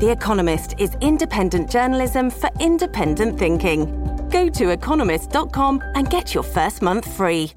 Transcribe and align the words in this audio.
The 0.00 0.10
Economist 0.10 0.74
is 0.78 0.96
independent 1.00 1.70
journalism 1.70 2.30
for 2.30 2.50
independent 2.60 3.38
thinking. 3.38 3.86
Go 4.30 4.48
to 4.48 4.70
economist.com 4.70 5.82
and 5.94 6.08
get 6.08 6.34
your 6.34 6.42
first 6.42 6.82
month 6.82 7.10
free. 7.16 7.52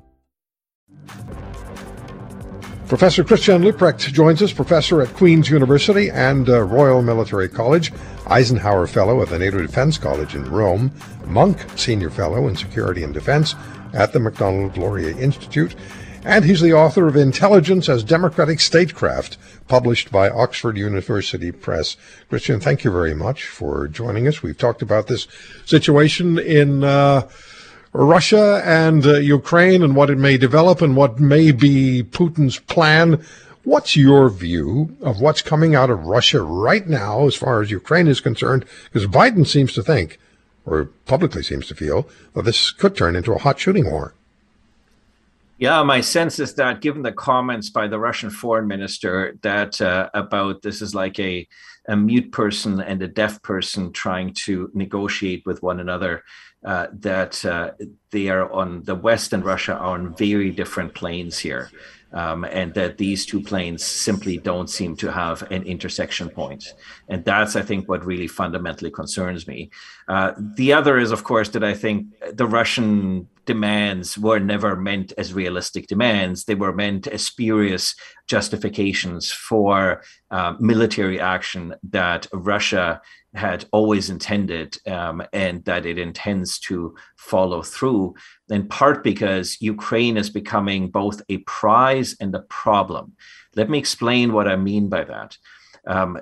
Professor 2.87 3.23
Christian 3.23 3.63
Leuprecht 3.63 4.11
joins 4.13 4.41
us, 4.41 4.53
professor 4.53 5.01
at 5.01 5.13
Queen's 5.13 5.49
University 5.49 6.09
and 6.11 6.47
uh, 6.47 6.61
Royal 6.61 7.01
Military 7.01 7.49
College, 7.49 7.91
Eisenhower 8.27 8.87
Fellow 8.87 9.21
at 9.21 9.29
the 9.29 9.39
NATO 9.39 9.61
Defense 9.61 9.97
College 9.97 10.35
in 10.35 10.43
Rome, 10.51 10.91
Munk 11.25 11.65
Senior 11.75 12.09
Fellow 12.09 12.47
in 12.47 12.55
Security 12.55 13.03
and 13.03 13.13
Defense 13.13 13.55
at 13.93 14.13
the 14.13 14.19
Macdonald 14.19 14.77
Laurier 14.77 15.17
Institute, 15.19 15.75
and 16.25 16.45
he's 16.45 16.61
the 16.61 16.73
author 16.73 17.07
of 17.07 17.15
Intelligence 17.15 17.89
as 17.89 18.03
Democratic 18.03 18.59
Statecraft, 18.59 19.37
published 19.67 20.11
by 20.11 20.29
Oxford 20.29 20.77
University 20.77 21.51
Press. 21.51 21.97
Christian, 22.29 22.59
thank 22.59 22.83
you 22.83 22.91
very 22.91 23.13
much 23.13 23.45
for 23.45 23.87
joining 23.87 24.27
us. 24.27 24.41
We've 24.41 24.57
talked 24.57 24.81
about 24.81 25.07
this 25.07 25.27
situation 25.65 26.39
in 26.39 26.83
uh, 26.83 27.27
Russia 27.91 28.61
and 28.65 29.05
uh, 29.05 29.15
Ukraine 29.15 29.83
and 29.83 29.95
what 29.95 30.09
it 30.09 30.17
may 30.17 30.37
develop 30.37 30.81
and 30.81 30.95
what 30.95 31.19
may 31.19 31.51
be 31.51 32.03
Putin's 32.03 32.57
plan. 32.57 33.23
What's 33.63 33.95
your 33.95 34.29
view 34.29 34.95
of 35.01 35.21
what's 35.21 35.41
coming 35.41 35.75
out 35.75 35.89
of 35.89 36.05
Russia 36.05 36.41
right 36.41 36.87
now 36.87 37.27
as 37.27 37.35
far 37.35 37.61
as 37.61 37.71
Ukraine 37.71 38.07
is 38.07 38.19
concerned? 38.19 38.65
Because 38.85 39.07
Biden 39.07 39.45
seems 39.45 39.73
to 39.73 39.83
think, 39.83 40.19
or 40.65 40.85
publicly 41.05 41.43
seems 41.43 41.67
to 41.67 41.75
feel, 41.75 42.07
that 42.33 42.43
this 42.45 42.71
could 42.71 42.95
turn 42.95 43.15
into 43.15 43.33
a 43.33 43.39
hot 43.39 43.59
shooting 43.59 43.89
war. 43.89 44.13
Yeah, 45.57 45.83
my 45.83 46.01
sense 46.01 46.39
is 46.39 46.55
that 46.55 46.81
given 46.81 47.03
the 47.03 47.11
comments 47.11 47.69
by 47.69 47.87
the 47.87 47.99
Russian 47.99 48.29
foreign 48.29 48.67
minister 48.67 49.37
that 49.43 49.79
uh, 49.79 50.09
about 50.13 50.61
this 50.61 50.81
is 50.81 50.95
like 50.95 51.19
a, 51.19 51.47
a 51.87 51.95
mute 51.95 52.31
person 52.31 52.81
and 52.81 53.01
a 53.01 53.07
deaf 53.07 53.41
person 53.43 53.91
trying 53.91 54.33
to 54.45 54.71
negotiate 54.73 55.45
with 55.45 55.61
one 55.61 55.79
another, 55.79 56.23
uh, 56.65 56.87
that 56.93 57.43
uh, 57.45 57.71
they 58.11 58.29
are 58.29 58.51
on 58.51 58.83
the 58.83 58.95
West 58.95 59.33
and 59.33 59.45
Russia 59.45 59.73
are 59.73 59.95
on 59.95 60.15
very 60.15 60.49
different 60.49 60.95
planes 60.95 61.37
here. 61.37 61.69
Um, 62.13 62.45
and 62.45 62.73
that 62.75 62.99
these 62.99 63.25
two 63.25 63.41
planes 63.41 63.83
simply 63.83 64.37
don't 64.37 64.69
seem 64.69 64.95
to 64.97 65.11
have 65.11 65.41
an 65.51 65.63
intersection 65.63 66.29
point. 66.29 66.63
And 67.09 67.25
that's, 67.25 67.55
I 67.55 67.63
think, 67.63 67.89
what 67.89 68.05
really 68.05 68.27
fundamentally 68.27 68.91
concerns 68.91 69.47
me. 69.47 69.71
Uh, 70.07 70.33
the 70.55 70.73
other 70.73 70.99
is, 70.99 71.11
of 71.11 71.23
course, 71.23 71.49
that 71.49 71.63
I 71.63 71.73
think 71.73 72.07
the 72.31 72.45
Russian 72.45 73.27
demands 73.45 74.17
were 74.17 74.39
never 74.39 74.75
meant 74.75 75.13
as 75.17 75.33
realistic 75.33 75.87
demands. 75.87 76.45
They 76.45 76.55
were 76.55 76.73
meant 76.73 77.07
as 77.07 77.25
spurious 77.25 77.95
justifications 78.27 79.31
for 79.31 80.03
uh, 80.31 80.53
military 80.59 81.19
action 81.19 81.75
that 81.89 82.27
Russia 82.31 83.01
had 83.33 83.65
always 83.71 84.09
intended 84.09 84.77
um, 84.87 85.23
and 85.33 85.63
that 85.65 85.85
it 85.85 85.97
intends 85.97 86.59
to 86.59 86.95
follow 87.17 87.61
through, 87.61 88.15
in 88.49 88.67
part 88.67 89.03
because 89.03 89.61
Ukraine 89.61 90.17
is 90.17 90.29
becoming 90.29 90.89
both 90.89 91.21
a 91.29 91.37
prize 91.39 92.15
and 92.19 92.33
a 92.35 92.41
problem. 92.41 93.13
Let 93.55 93.69
me 93.69 93.77
explain 93.77 94.33
what 94.33 94.47
I 94.47 94.55
mean 94.55 94.87
by 94.87 95.03
that. 95.05 95.37
Um, 95.85 96.19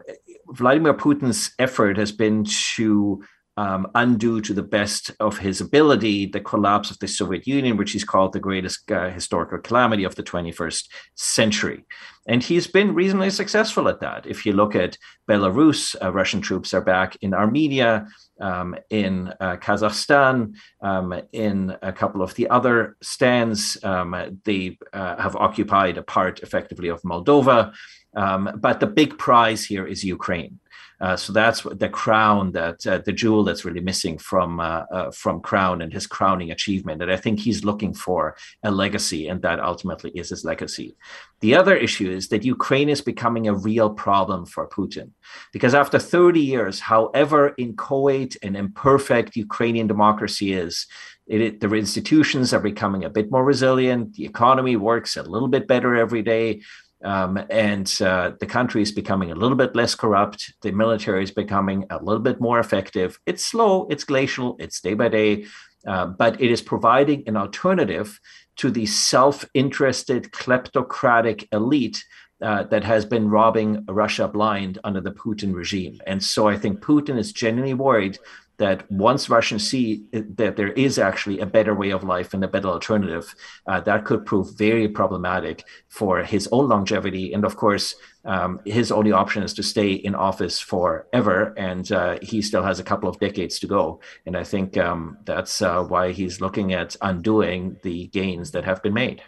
Vladimir 0.47 0.94
Putin's 0.94 1.52
effort 1.59 1.97
has 1.97 2.12
been 2.12 2.46
to 2.75 3.24
um, 3.61 3.85
undo 3.94 4.41
to 4.41 4.55
the 4.55 4.63
best 4.63 5.11
of 5.19 5.38
his 5.38 5.61
ability 5.61 6.25
the 6.25 6.39
collapse 6.39 6.89
of 6.89 6.97
the 6.97 7.07
Soviet 7.07 7.45
Union, 7.45 7.77
which 7.77 7.91
he's 7.91 8.03
called 8.03 8.33
the 8.33 8.39
greatest 8.39 8.91
uh, 8.91 9.11
historical 9.11 9.59
calamity 9.59 10.03
of 10.03 10.16
the 10.16 10.23
21st 10.23 10.88
century. 11.13 11.85
And 12.27 12.41
he's 12.41 12.66
been 12.66 12.95
reasonably 12.95 13.29
successful 13.29 13.88
at 13.88 13.99
that. 13.99 14.25
If 14.25 14.47
you 14.47 14.53
look 14.53 14.75
at 14.75 14.97
Belarus, 15.29 15.95
uh, 16.01 16.11
Russian 16.11 16.41
troops 16.41 16.73
are 16.73 16.81
back 16.81 17.16
in 17.22 17.35
Armenia, 17.35 18.07
um, 18.39 18.75
in 18.89 19.31
uh, 19.39 19.57
Kazakhstan, 19.57 20.55
um, 20.81 21.22
in 21.31 21.78
a 21.83 21.93
couple 21.93 22.23
of 22.23 22.33
the 22.33 22.49
other 22.49 22.97
stands. 23.03 23.78
Um, 23.83 24.39
they 24.43 24.79
uh, 24.91 25.22
have 25.22 25.35
occupied 25.35 25.99
a 25.99 26.03
part 26.03 26.39
effectively 26.39 26.88
of 26.88 27.03
Moldova. 27.03 27.73
Um, 28.16 28.49
but 28.57 28.79
the 28.79 28.88
big 28.88 29.19
prize 29.19 29.63
here 29.63 29.85
is 29.85 30.03
Ukraine. 30.03 30.59
Uh, 31.01 31.16
so 31.16 31.34
that's 31.34 31.63
the 31.63 31.89
crown 31.89 32.51
that 32.51 32.85
uh, 32.85 33.00
the 33.00 33.12
jewel 33.12 33.44
that's 33.44 33.66
really 33.66 33.81
missing 33.81 34.19
from 34.19 34.59
uh, 34.59 34.84
uh, 34.91 35.09
from 35.12 35.41
Crown 35.41 35.81
and 35.81 35.91
his 35.91 36.06
crowning 36.06 36.51
achievement. 36.51 37.01
And 37.01 37.12
I 37.12 37.17
think 37.17 37.39
he's 37.39 37.66
looking 37.66 37.94
for 37.94 38.35
a 38.62 38.69
legacy, 38.69 39.28
and 39.28 39.41
that 39.41 39.59
ultimately 39.59 40.11
is 40.11 40.29
his 40.29 40.45
legacy. 40.45 40.95
The 41.40 41.56
other 41.56 41.75
issue 41.75 42.11
is 42.11 42.28
that 42.28 42.45
Ukraine 42.45 42.88
is 42.88 43.01
becoming 43.01 43.47
a 43.47 43.56
real 43.56 43.90
problem 43.90 44.45
for 44.45 44.69
Putin, 44.69 45.09
because 45.51 45.73
after 45.73 45.97
30 45.97 46.40
years, 46.40 46.79
however 46.79 47.56
inchoate 47.57 48.38
and 48.44 48.56
imperfect 48.56 49.35
Ukrainian 49.35 49.88
democracy 49.88 50.53
is, 50.53 50.85
it, 51.25 51.61
the 51.61 51.73
institutions 51.73 52.53
are 52.53 52.59
becoming 52.59 53.06
a 53.06 53.09
bit 53.09 53.31
more 53.31 53.44
resilient. 53.44 54.13
The 54.13 54.25
economy 54.25 54.75
works 54.75 55.17
a 55.17 55.23
little 55.23 55.47
bit 55.47 55.67
better 55.67 55.95
every 55.95 56.22
day. 56.22 56.61
Um, 57.03 57.39
and 57.50 57.91
uh, 58.01 58.31
the 58.39 58.45
country 58.45 58.81
is 58.81 58.91
becoming 58.91 59.31
a 59.31 59.35
little 59.35 59.57
bit 59.57 59.75
less 59.75 59.95
corrupt. 59.95 60.53
The 60.62 60.72
military 60.72 61.23
is 61.23 61.31
becoming 61.31 61.85
a 61.89 61.97
little 62.03 62.22
bit 62.22 62.39
more 62.39 62.59
effective. 62.59 63.19
It's 63.25 63.44
slow, 63.44 63.88
it's 63.89 64.03
glacial, 64.03 64.56
it's 64.59 64.81
day 64.81 64.94
by 64.94 65.09
day, 65.09 65.45
uh, 65.88 66.07
but 66.07 66.40
it 66.40 66.51
is 66.51 66.61
providing 66.61 67.23
an 67.28 67.38
alternative 67.38 68.19
to 68.57 68.69
the 68.69 68.85
self 68.85 69.45
interested 69.53 70.31
kleptocratic 70.31 71.47
elite 71.51 72.03
uh, 72.41 72.63
that 72.63 72.84
has 72.84 73.06
been 73.06 73.29
robbing 73.29 73.84
Russia 73.88 74.28
blind 74.28 74.79
under 74.84 75.01
the 75.01 75.11
Putin 75.11 75.53
regime. 75.53 76.00
And 76.07 76.23
so 76.23 76.47
I 76.47 76.57
think 76.57 76.81
Putin 76.81 77.17
is 77.17 77.31
genuinely 77.31 77.75
worried 77.75 78.17
that 78.61 78.89
once 78.91 79.27
Russians 79.27 79.67
see 79.67 80.03
that 80.11 80.55
there 80.55 80.72
is 80.73 80.99
actually 80.99 81.39
a 81.39 81.47
better 81.47 81.73
way 81.73 81.89
of 81.89 82.03
life 82.03 82.31
and 82.31 82.44
a 82.44 82.47
better 82.47 82.67
alternative, 82.67 83.35
uh, 83.66 83.79
that 83.81 84.05
could 84.05 84.23
prove 84.23 84.55
very 84.55 84.88
problematic 84.88 85.66
for 85.89 86.23
his 86.23 86.47
own 86.51 86.69
longevity. 86.69 87.33
And 87.33 87.44
of 87.44 87.55
course, 87.55 87.95
um, 88.23 88.59
his 88.63 88.91
only 88.91 89.11
option 89.11 89.41
is 89.41 89.55
to 89.55 89.63
stay 89.63 89.94
in 89.94 90.13
office 90.13 90.59
forever, 90.59 91.55
and 91.57 91.91
uh, 91.91 92.19
he 92.22 92.44
still 92.44 92.61
has 92.61 92.79
a 92.79 92.83
couple 92.83 93.09
of 93.09 93.19
decades 93.19 93.57
to 93.59 93.67
go. 93.67 93.99
And 94.27 94.38
I 94.38 94.44
think 94.44 94.78
um, 94.78 95.17
that's 95.25 95.59
uh, 95.63 95.81
why 95.83 96.11
he's 96.11 96.39
looking 96.39 96.72
at 96.72 96.95
undoing 97.01 97.78
the 97.81 98.07
gains 98.07 98.51
that 98.51 98.63
have 98.66 98.83
been 98.83 98.93
made. 98.93 99.23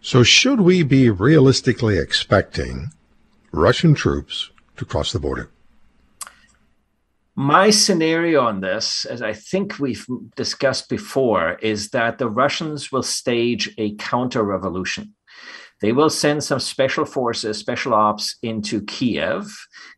So, 0.00 0.22
should 0.22 0.60
we 0.60 0.84
be 0.84 1.10
realistically 1.10 1.98
expecting 1.98 2.92
Russian 3.50 3.94
troops 3.94 4.52
to 4.76 4.84
cross 4.84 5.10
the 5.10 5.18
border? 5.18 5.50
My 7.38 7.68
scenario 7.68 8.40
on 8.40 8.60
this, 8.60 9.04
as 9.04 9.20
I 9.20 9.34
think 9.34 9.78
we've 9.78 10.06
discussed 10.36 10.88
before, 10.88 11.58
is 11.60 11.90
that 11.90 12.16
the 12.16 12.30
Russians 12.30 12.90
will 12.90 13.02
stage 13.02 13.74
a 13.76 13.94
counter 13.96 14.42
revolution. 14.42 15.14
They 15.82 15.92
will 15.92 16.08
send 16.08 16.42
some 16.42 16.60
special 16.60 17.04
forces, 17.04 17.58
special 17.58 17.92
ops 17.92 18.36
into 18.42 18.80
Kiev. 18.86 19.54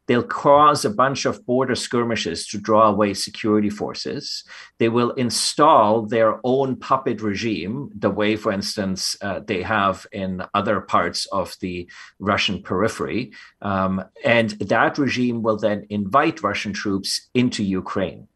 They'll 0.08 0.22
cause 0.22 0.84
a 0.84 0.90
bunch 0.90 1.26
of 1.26 1.44
border 1.46 1.74
skirmishes 1.74 2.46
to 2.48 2.58
draw 2.58 2.88
away 2.88 3.14
security 3.14 3.70
forces. 3.70 4.42
They 4.78 4.88
will 4.88 5.10
install 5.12 6.06
their 6.06 6.40
own 6.44 6.76
puppet 6.76 7.20
regime, 7.20 7.90
the 7.94 8.10
way, 8.10 8.34
for 8.36 8.50
instance, 8.50 9.16
uh, 9.20 9.40
they 9.46 9.62
have 9.62 10.06
in 10.10 10.42
other 10.54 10.80
parts 10.80 11.26
of 11.26 11.54
the 11.60 11.90
Russian 12.18 12.62
periphery. 12.62 13.32
Um, 13.60 14.02
and 14.24 14.50
that 14.52 14.96
regime 14.96 15.42
will 15.42 15.58
then 15.58 15.86
invite 15.90 16.42
Russian 16.42 16.72
troops 16.72 17.28
into 17.34 17.62
Ukraine. 17.62 18.28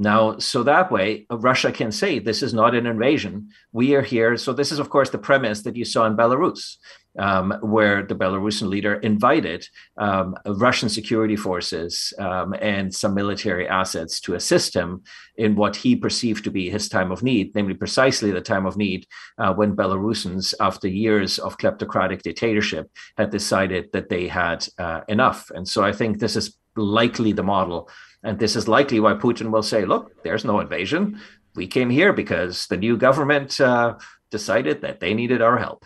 Now, 0.00 0.38
so 0.38 0.62
that 0.62 0.92
way, 0.92 1.26
uh, 1.28 1.38
Russia 1.38 1.72
can 1.72 1.90
say 1.90 2.20
this 2.20 2.42
is 2.42 2.54
not 2.54 2.74
an 2.74 2.86
invasion. 2.86 3.50
We 3.72 3.96
are 3.96 4.02
here. 4.02 4.36
So, 4.36 4.52
this 4.52 4.70
is, 4.70 4.78
of 4.78 4.90
course, 4.90 5.10
the 5.10 5.18
premise 5.18 5.62
that 5.62 5.74
you 5.74 5.84
saw 5.84 6.06
in 6.06 6.16
Belarus, 6.16 6.76
um, 7.18 7.56
where 7.62 8.02
the 8.02 8.14
Belarusian 8.14 8.68
leader 8.68 8.94
invited 8.94 9.66
um, 9.96 10.36
Russian 10.46 10.88
security 10.88 11.36
forces 11.36 12.12
um, 12.18 12.54
and 12.60 12.94
some 12.94 13.14
military 13.14 13.68
assets 13.68 14.20
to 14.20 14.34
assist 14.34 14.74
him 14.74 15.02
in 15.36 15.54
what 15.54 15.76
he 15.76 15.96
perceived 15.96 16.44
to 16.44 16.50
be 16.50 16.70
his 16.70 16.88
time 16.88 17.10
of 17.10 17.22
need, 17.22 17.54
namely 17.54 17.74
precisely 17.74 18.30
the 18.30 18.40
time 18.40 18.66
of 18.66 18.76
need 18.76 19.06
uh, 19.38 19.52
when 19.54 19.76
Belarusians, 19.76 20.54
after 20.60 20.88
years 20.88 21.38
of 21.38 21.58
kleptocratic 21.58 22.22
dictatorship, 22.22 22.90
had 23.16 23.30
decided 23.30 23.90
that 23.92 24.08
they 24.08 24.28
had 24.28 24.66
uh, 24.78 25.00
enough. 25.08 25.50
And 25.50 25.66
so, 25.66 25.82
I 25.82 25.92
think 25.92 26.18
this 26.18 26.36
is 26.36 26.56
likely 26.76 27.32
the 27.32 27.42
model. 27.42 27.90
And 28.22 28.38
this 28.38 28.56
is 28.56 28.68
likely 28.68 29.00
why 29.00 29.14
Putin 29.14 29.50
will 29.50 29.62
say, 29.62 29.84
look, 29.84 30.22
there's 30.22 30.44
no 30.44 30.60
invasion. 30.60 31.20
We 31.54 31.66
came 31.66 31.90
here 31.90 32.12
because 32.12 32.66
the 32.66 32.76
new 32.76 32.96
government 32.96 33.60
uh, 33.60 33.96
decided 34.30 34.82
that 34.82 35.00
they 35.00 35.14
needed 35.14 35.42
our 35.42 35.58
help. 35.58 35.84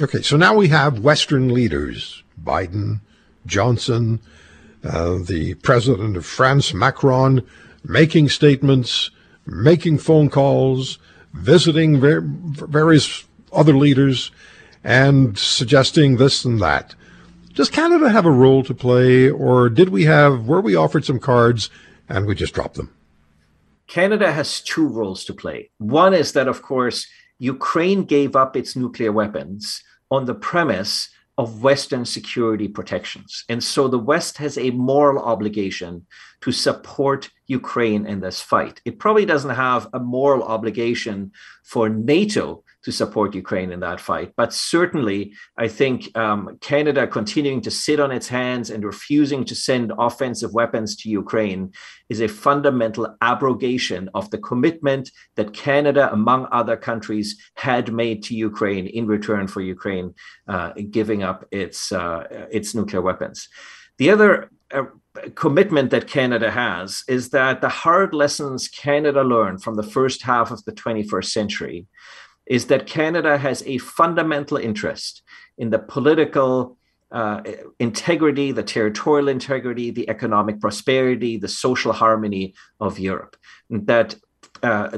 Okay, 0.00 0.22
so 0.22 0.36
now 0.36 0.54
we 0.54 0.68
have 0.68 1.00
Western 1.00 1.52
leaders 1.52 2.22
Biden, 2.40 3.00
Johnson, 3.46 4.20
uh, 4.84 5.18
the 5.18 5.54
president 5.54 6.16
of 6.16 6.24
France, 6.24 6.72
Macron, 6.72 7.44
making 7.82 8.28
statements, 8.28 9.10
making 9.44 9.98
phone 9.98 10.30
calls, 10.30 10.98
visiting 11.32 11.98
ver- 11.98 12.20
various 12.22 13.24
other 13.52 13.72
leaders, 13.72 14.30
and 14.84 15.36
suggesting 15.36 16.16
this 16.16 16.44
and 16.44 16.60
that. 16.60 16.94
Does 17.54 17.68
Canada 17.68 18.08
have 18.08 18.24
a 18.24 18.30
role 18.30 18.62
to 18.64 18.74
play, 18.74 19.28
or 19.28 19.68
did 19.68 19.88
we 19.88 20.04
have, 20.04 20.46
were 20.46 20.60
we 20.60 20.76
offered 20.76 21.04
some 21.04 21.18
cards 21.18 21.70
and 22.08 22.24
we 22.24 22.36
just 22.36 22.54
dropped 22.54 22.76
them? 22.76 22.94
Canada 23.88 24.30
has 24.30 24.60
two 24.60 24.86
roles 24.86 25.24
to 25.24 25.34
play. 25.34 25.70
One 25.78 26.14
is 26.14 26.34
that, 26.34 26.46
of 26.46 26.62
course, 26.62 27.08
Ukraine 27.40 28.04
gave 28.04 28.36
up 28.36 28.56
its 28.56 28.76
nuclear 28.76 29.10
weapons 29.10 29.82
on 30.10 30.24
the 30.24 30.34
premise 30.34 31.08
of 31.38 31.62
Western 31.62 32.04
security 32.04 32.66
protections. 32.66 33.44
And 33.48 33.62
so 33.62 33.86
the 33.86 33.98
West 33.98 34.38
has 34.38 34.58
a 34.58 34.70
moral 34.70 35.22
obligation 35.22 36.04
to 36.40 36.50
support 36.50 37.30
Ukraine 37.46 38.06
in 38.06 38.20
this 38.20 38.42
fight. 38.42 38.80
It 38.84 38.98
probably 38.98 39.24
doesn't 39.24 39.54
have 39.54 39.88
a 39.92 40.00
moral 40.00 40.42
obligation 40.42 41.32
for 41.64 41.88
NATO 41.88 42.64
to 42.88 42.92
support 42.92 43.34
Ukraine 43.34 43.70
in 43.70 43.80
that 43.80 44.00
fight. 44.00 44.32
But 44.34 44.54
certainly, 44.54 45.34
I 45.58 45.68
think 45.68 46.16
um, 46.16 46.56
Canada 46.62 47.06
continuing 47.06 47.60
to 47.60 47.70
sit 47.70 48.00
on 48.00 48.10
its 48.10 48.28
hands 48.28 48.70
and 48.70 48.82
refusing 48.82 49.44
to 49.44 49.54
send 49.54 49.92
offensive 49.98 50.54
weapons 50.54 50.96
to 51.00 51.10
Ukraine 51.10 51.72
is 52.08 52.22
a 52.22 52.28
fundamental 52.46 53.04
abrogation 53.20 54.08
of 54.14 54.30
the 54.30 54.38
commitment 54.38 55.10
that 55.36 55.52
Canada, 55.52 56.10
among 56.10 56.48
other 56.50 56.78
countries, 56.78 57.28
had 57.56 57.92
made 57.92 58.22
to 58.22 58.34
Ukraine 58.34 58.86
in 58.86 59.06
return 59.06 59.48
for 59.48 59.60
Ukraine 59.60 60.14
uh, 60.48 60.72
giving 60.98 61.22
up 61.22 61.38
its 61.50 61.92
uh, 61.92 62.20
its 62.58 62.74
nuclear 62.74 63.02
weapons. 63.02 63.38
The 63.98 64.08
other 64.14 64.30
uh, 64.72 64.84
commitment 65.34 65.90
that 65.90 66.14
Canada 66.16 66.50
has 66.50 66.88
is 67.06 67.28
that 67.36 67.60
the 67.60 67.74
hard 67.84 68.14
lessons 68.14 68.66
Canada 68.68 69.22
learned 69.34 69.62
from 69.62 69.74
the 69.76 69.90
first 69.96 70.22
half 70.22 70.50
of 70.50 70.64
the 70.64 70.72
21st 70.72 71.30
century 71.38 71.86
is 72.48 72.66
that 72.66 72.86
Canada 72.86 73.38
has 73.38 73.62
a 73.66 73.78
fundamental 73.78 74.56
interest 74.56 75.22
in 75.58 75.70
the 75.70 75.78
political 75.78 76.76
uh, 77.10 77.42
integrity, 77.78 78.52
the 78.52 78.62
territorial 78.62 79.28
integrity, 79.28 79.90
the 79.90 80.08
economic 80.08 80.60
prosperity, 80.60 81.36
the 81.36 81.48
social 81.48 81.92
harmony 81.92 82.54
of 82.80 82.98
Europe. 82.98 83.36
That 83.70 84.16
uh, 84.62 84.88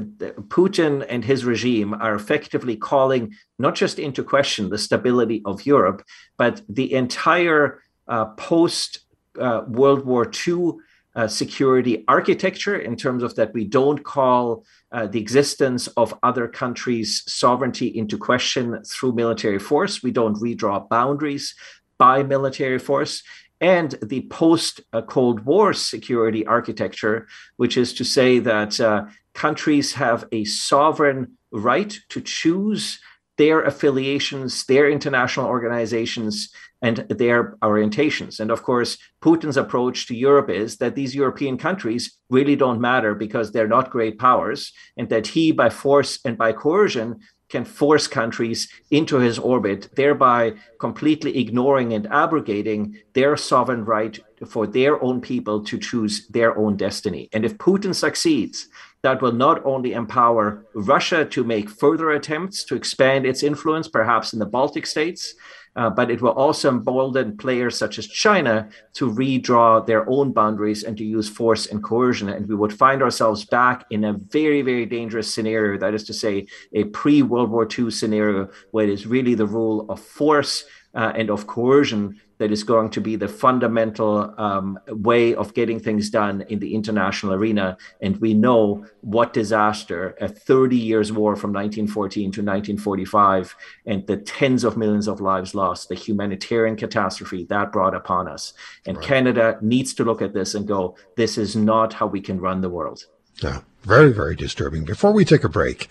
Putin 0.49 1.05
and 1.07 1.23
his 1.23 1.45
regime 1.45 1.93
are 1.93 2.15
effectively 2.15 2.75
calling 2.75 3.33
not 3.59 3.75
just 3.75 3.99
into 3.99 4.23
question 4.23 4.69
the 4.69 4.77
stability 4.77 5.41
of 5.45 5.65
Europe, 5.65 6.03
but 6.37 6.61
the 6.67 6.91
entire 6.93 7.81
uh, 8.07 8.25
post 8.25 8.99
uh, 9.39 9.61
World 9.67 10.05
War 10.05 10.29
II 10.47 10.73
uh, 11.15 11.27
security 11.27 12.03
architecture 12.07 12.77
in 12.77 12.95
terms 12.95 13.23
of 13.23 13.35
that 13.35 13.53
we 13.53 13.65
don't 13.65 14.03
call 14.03 14.63
uh, 14.91 15.07
the 15.07 15.19
existence 15.19 15.87
of 15.97 16.17
other 16.23 16.47
countries' 16.47 17.23
sovereignty 17.27 17.87
into 17.87 18.17
question 18.17 18.81
through 18.83 19.13
military 19.13 19.59
force. 19.59 20.01
We 20.01 20.11
don't 20.11 20.37
redraw 20.37 20.87
boundaries 20.87 21.55
by 21.97 22.23
military 22.23 22.79
force. 22.79 23.23
And 23.59 23.91
the 24.01 24.21
post 24.21 24.81
Cold 25.07 25.45
War 25.45 25.73
security 25.73 26.45
architecture, 26.47 27.27
which 27.57 27.77
is 27.77 27.93
to 27.93 28.03
say 28.03 28.39
that 28.39 28.79
uh, 28.79 29.05
countries 29.33 29.93
have 29.93 30.25
a 30.31 30.45
sovereign 30.45 31.37
right 31.51 31.95
to 32.09 32.21
choose 32.21 32.99
their 33.37 33.61
affiliations, 33.61 34.65
their 34.65 34.89
international 34.89 35.47
organizations, 35.47 36.51
and 36.81 36.97
their 37.09 37.57
orientations. 37.61 38.39
And 38.39 38.49
of 38.51 38.63
course, 38.63 38.97
Putin's 39.21 39.57
approach 39.57 40.07
to 40.07 40.15
Europe 40.15 40.49
is 40.49 40.77
that 40.77 40.95
these 40.95 41.15
European 41.15 41.57
countries 41.57 42.17
really 42.29 42.55
don't 42.55 42.81
matter 42.81 43.13
because 43.13 43.51
they're 43.51 43.67
not 43.67 43.91
great 43.91 44.17
powers, 44.17 44.73
and 44.97 45.09
that 45.09 45.27
he, 45.27 45.51
by 45.51 45.69
force 45.69 46.19
and 46.25 46.37
by 46.37 46.51
coercion, 46.53 47.19
can 47.49 47.65
force 47.65 48.07
countries 48.07 48.69
into 48.91 49.17
his 49.17 49.37
orbit, 49.37 49.89
thereby 49.95 50.53
completely 50.79 51.37
ignoring 51.37 51.91
and 51.93 52.07
abrogating 52.07 52.97
their 53.13 53.35
sovereign 53.35 53.83
right 53.83 54.17
for 54.47 54.65
their 54.65 55.03
own 55.03 55.19
people 55.19 55.61
to 55.65 55.77
choose 55.77 56.27
their 56.29 56.57
own 56.57 56.77
destiny. 56.77 57.27
And 57.33 57.43
if 57.43 57.57
Putin 57.57 57.93
succeeds, 57.93 58.69
that 59.03 59.21
will 59.21 59.33
not 59.33 59.65
only 59.65 59.93
empower 59.93 60.65
Russia 60.73 61.25
to 61.25 61.43
make 61.43 61.69
further 61.69 62.11
attempts 62.11 62.63
to 62.65 62.75
expand 62.75 63.25
its 63.25 63.43
influence, 63.43 63.87
perhaps 63.87 64.31
in 64.31 64.39
the 64.39 64.45
Baltic 64.45 64.85
states, 64.85 65.35
uh, 65.75 65.89
but 65.89 66.11
it 66.11 66.21
will 66.21 66.31
also 66.31 66.69
embolden 66.69 67.37
players 67.37 67.77
such 67.77 67.97
as 67.97 68.07
China 68.07 68.69
to 68.93 69.09
redraw 69.09 69.85
their 69.85 70.09
own 70.09 70.31
boundaries 70.33 70.83
and 70.83 70.97
to 70.97 71.05
use 71.05 71.29
force 71.29 71.67
and 71.67 71.83
coercion. 71.83 72.29
And 72.29 72.47
we 72.47 72.55
would 72.55 72.73
find 72.73 73.01
ourselves 73.01 73.45
back 73.45 73.85
in 73.89 74.03
a 74.03 74.13
very, 74.13 74.61
very 74.61 74.85
dangerous 74.85 75.33
scenario. 75.33 75.79
That 75.79 75.93
is 75.93 76.03
to 76.05 76.13
say, 76.13 76.47
a 76.73 76.85
pre 76.85 77.21
World 77.21 77.49
War 77.49 77.67
II 77.67 77.91
scenario 77.91 78.49
where 78.71 78.85
it 78.85 78.91
is 78.91 79.07
really 79.07 79.35
the 79.35 79.45
rule 79.45 79.85
of 79.89 79.99
force 79.99 80.65
uh, 80.93 81.13
and 81.15 81.29
of 81.29 81.47
coercion 81.47 82.19
that 82.41 82.51
is 82.51 82.63
going 82.63 82.89
to 82.89 82.99
be 82.99 83.15
the 83.15 83.27
fundamental 83.27 84.33
um, 84.39 84.79
way 84.87 85.35
of 85.35 85.53
getting 85.53 85.79
things 85.79 86.09
done 86.09 86.43
in 86.49 86.57
the 86.57 86.73
international 86.73 87.33
arena. 87.33 87.77
And 88.01 88.17
we 88.17 88.33
know 88.33 88.83
what 89.01 89.31
disaster 89.31 90.15
a 90.19 90.27
30 90.27 90.75
years 90.75 91.11
war 91.11 91.35
from 91.35 91.53
1914 91.53 92.23
to 92.23 92.41
1945 92.41 93.55
and 93.85 94.07
the 94.07 94.17
tens 94.17 94.63
of 94.63 94.75
millions 94.75 95.07
of 95.07 95.21
lives 95.21 95.53
lost, 95.53 95.87
the 95.87 95.93
humanitarian 95.93 96.75
catastrophe 96.75 97.45
that 97.49 97.71
brought 97.71 97.93
upon 97.93 98.27
us. 98.27 98.53
And 98.87 98.97
right. 98.97 99.05
Canada 99.05 99.59
needs 99.61 99.93
to 99.93 100.03
look 100.03 100.23
at 100.23 100.33
this 100.33 100.55
and 100.55 100.67
go, 100.67 100.97
this 101.17 101.37
is 101.37 101.55
not 101.55 101.93
how 101.93 102.07
we 102.07 102.21
can 102.21 102.39
run 102.39 102.61
the 102.61 102.71
world. 102.71 103.05
Yeah, 103.43 103.61
very, 103.83 104.11
very 104.11 104.35
disturbing. 104.35 104.85
Before 104.85 105.11
we 105.11 105.25
take 105.25 105.43
a 105.43 105.49
break, 105.49 105.89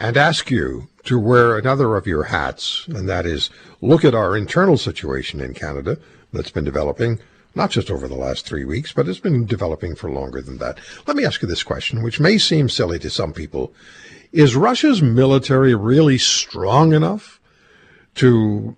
and 0.00 0.16
ask 0.16 0.50
you 0.50 0.88
to 1.04 1.18
wear 1.18 1.56
another 1.56 1.94
of 1.94 2.06
your 2.06 2.24
hats, 2.24 2.86
and 2.88 3.06
that 3.08 3.26
is 3.26 3.50
look 3.82 4.02
at 4.04 4.14
our 4.14 4.34
internal 4.34 4.78
situation 4.78 5.40
in 5.40 5.52
Canada 5.52 5.98
that's 6.32 6.50
been 6.50 6.64
developing, 6.64 7.20
not 7.54 7.70
just 7.70 7.90
over 7.90 8.08
the 8.08 8.16
last 8.16 8.46
three 8.46 8.64
weeks, 8.64 8.92
but 8.92 9.06
it's 9.06 9.20
been 9.20 9.44
developing 9.44 9.94
for 9.94 10.10
longer 10.10 10.40
than 10.40 10.56
that. 10.56 10.78
Let 11.06 11.16
me 11.16 11.24
ask 11.26 11.42
you 11.42 11.48
this 11.48 11.62
question, 11.62 12.02
which 12.02 12.18
may 12.18 12.38
seem 12.38 12.70
silly 12.70 12.98
to 12.98 13.10
some 13.10 13.34
people. 13.34 13.74
Is 14.32 14.56
Russia's 14.56 15.02
military 15.02 15.74
really 15.74 16.16
strong 16.16 16.94
enough 16.94 17.38
to, 18.14 18.76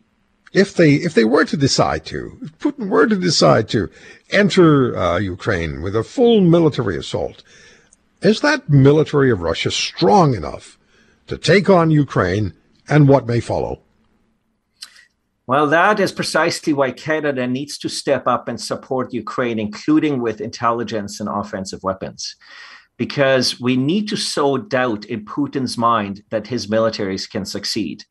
if 0.52 0.74
they, 0.74 0.94
if 0.94 1.14
they 1.14 1.24
were 1.24 1.44
to 1.44 1.56
decide 1.56 2.04
to, 2.06 2.36
if 2.42 2.58
Putin 2.58 2.88
were 2.88 3.06
to 3.06 3.16
decide 3.16 3.68
to 3.68 3.90
enter 4.30 4.96
uh, 4.96 5.18
Ukraine 5.18 5.82
with 5.82 5.94
a 5.94 6.02
full 6.02 6.40
military 6.40 6.96
assault, 6.96 7.44
is 8.22 8.40
that 8.40 8.68
military 8.68 9.30
of 9.30 9.42
Russia 9.42 9.70
strong 9.70 10.34
enough 10.34 10.78
to 11.26 11.36
take 11.36 11.68
on 11.68 11.90
Ukraine 11.90 12.54
and 12.88 13.08
what 13.08 13.26
may 13.26 13.40
follow? 13.40 13.80
Well, 15.46 15.66
that 15.66 15.98
is 15.98 16.12
precisely 16.12 16.72
why 16.72 16.92
Canada 16.92 17.46
needs 17.46 17.76
to 17.78 17.88
step 17.88 18.26
up 18.26 18.48
and 18.48 18.60
support 18.60 19.12
Ukraine, 19.12 19.58
including 19.58 20.20
with 20.20 20.40
intelligence 20.40 21.18
and 21.18 21.28
offensive 21.28 21.82
weapons. 21.82 22.36
Because 22.96 23.60
we 23.60 23.76
need 23.76 24.08
to 24.08 24.16
sow 24.16 24.56
doubt 24.58 25.04
in 25.06 25.24
Putin's 25.24 25.76
mind 25.76 26.22
that 26.30 26.46
his 26.46 26.68
militaries 26.68 27.28
can 27.28 27.44
succeed. 27.44 28.04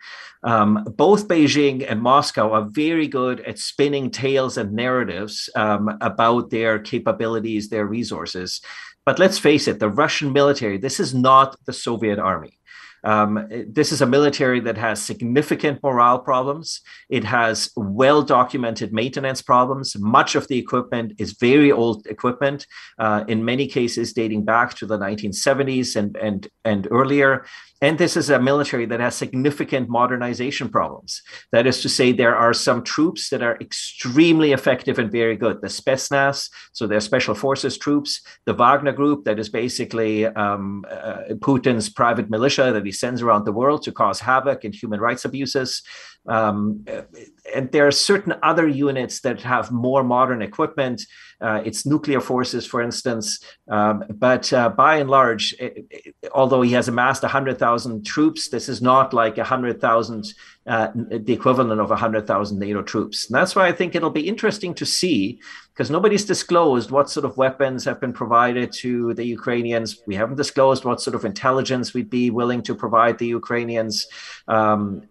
Um, 0.44 0.84
both 0.98 1.28
Beijing 1.28 1.86
and 1.88 2.02
Moscow 2.02 2.52
are 2.52 2.68
very 2.70 3.08
good 3.08 3.42
at 3.42 3.60
spinning 3.60 4.10
tales 4.10 4.58
and 4.58 4.74
narratives 4.74 5.50
um, 5.56 5.98
about 6.02 6.50
their 6.50 6.80
capabilities, 6.80 7.70
their 7.70 7.86
resources. 7.86 8.60
But 9.06 9.20
let's 9.20 9.40
face 9.40 9.68
it, 9.68 9.80
the 9.80 9.90
Russian 9.90 10.32
military, 10.32 10.78
this 10.78 11.00
is 11.00 11.14
not 11.14 11.56
the 11.66 11.74
Soviet 11.74 12.20
army. 12.20 12.60
Um, 13.04 13.48
this 13.68 13.92
is 13.92 14.02
a 14.02 14.06
military 14.06 14.60
that 14.60 14.78
has 14.78 15.02
significant 15.02 15.82
morale 15.82 16.20
problems. 16.20 16.82
It 17.10 17.24
has 17.24 17.72
well 17.76 18.22
documented 18.22 18.94
maintenance 18.94 19.42
problems. 19.42 19.96
Much 19.98 20.36
of 20.36 20.48
the 20.48 20.60
equipment 20.60 21.14
is 21.18 21.34
very 21.34 21.72
old 21.72 22.06
equipment, 22.06 22.68
uh, 23.00 23.24
in 23.28 23.44
many 23.44 23.68
cases 23.68 24.14
dating 24.14 24.46
back 24.46 24.76
to 24.76 24.86
the 24.86 25.00
1970s 25.00 25.96
and, 25.96 26.16
and, 26.18 26.48
and 26.64 26.88
earlier. 26.92 27.46
And 27.82 27.98
this 27.98 28.16
is 28.16 28.30
a 28.30 28.40
military 28.40 28.86
that 28.86 29.00
has 29.00 29.16
significant 29.16 29.90
modernization 29.90 30.70
problems. 30.70 31.24
That 31.52 31.66
is 31.66 31.82
to 31.82 31.90
say, 31.90 32.12
there 32.12 32.36
are 32.36 32.54
some 32.54 32.84
troops 32.84 33.30
that 33.30 33.42
are 33.42 33.58
extremely 33.60 34.52
effective 34.52 35.00
and 35.00 35.12
very 35.12 35.36
good. 35.36 35.62
The 35.62 35.68
Spetsnaz, 35.68 36.50
so 36.74 36.86
they're 36.86 37.00
special 37.00 37.34
forces 37.34 37.80
troops, 37.80 38.22
the 38.46 38.54
Wagner 38.54 38.92
group, 38.92 39.26
that 39.26 39.40
is 39.40 39.50
basically 39.50 40.28
um, 40.28 40.86
uh, 40.90 41.34
Putin's 41.40 41.90
private 41.90 42.30
militia 42.30 42.72
that 42.72 42.86
he 42.86 42.92
sends 42.92 43.24
around 43.24 43.46
the 43.46 43.52
world 43.52 43.82
to 43.84 43.92
cause 43.92 44.20
havoc 44.20 44.64
and 44.64 44.76
human 44.76 45.00
rights 45.00 45.26
abuses. 45.26 45.82
Um, 46.28 46.86
and 47.54 47.72
there 47.72 47.88
are 47.88 47.92
certain 47.92 48.34
other 48.44 48.68
units 48.68 49.22
that 49.22 49.42
have 49.42 49.72
more 49.72 50.04
modern 50.04 50.42
equipment. 50.42 51.02
Uh, 51.40 51.62
it's 51.66 51.86
nuclear 51.86 52.22
forces, 52.22 52.66
for 52.66 52.82
instance. 52.82 53.40
Um, 53.68 54.04
but 54.10 54.52
uh, 54.54 54.70
by 54.70 54.98
and 54.98 55.10
large, 55.10 55.56
it, 55.60 55.86
it, 55.90 56.16
although 56.34 56.62
he 56.62 56.74
has 56.74 56.88
amassed 56.88 57.24
100,000 57.24 58.06
troops, 58.06 58.50
this 58.50 58.70
is 58.70 58.82
not 58.82 59.14
like 59.14 59.38
100,000, 59.38 60.34
uh, 60.68 60.90
the 60.94 61.34
equivalent 61.34 61.82
of 61.82 61.90
100,000 61.90 62.60
NATO 62.60 62.84
troops. 62.84 63.28
And 63.28 63.36
that's 63.36 63.56
why 63.56 63.68
I 63.68 63.72
think 63.72 63.96
it'll 63.96 64.12
be 64.12 64.28
interesting 64.28 64.76
to 64.76 64.86
see 64.86 65.40
because 65.74 65.90
nobody's 65.90 66.26
disclosed 66.26 66.92
what 66.92 67.10
sort 67.10 67.26
of 67.26 67.38
weapons 67.38 67.84
have 67.86 68.00
been 68.00 68.14
provided 68.14 68.72
to 68.74 69.14
the 69.16 69.26
Ukrainians. 69.26 70.04
We 70.06 70.16
haven't 70.16 70.36
disclosed 70.36 70.86
what 70.86 71.02
sort 71.02 71.16
of 71.16 71.26
intelligence 71.26 71.94
we'd 71.94 72.10
be 72.10 72.30
willing 72.30 72.62
to 72.64 72.76
provide 72.76 73.18
the 73.18 73.26
Ukrainians. 73.28 74.06
Um, 74.48 75.04